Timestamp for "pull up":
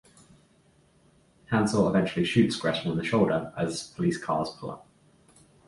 4.57-4.87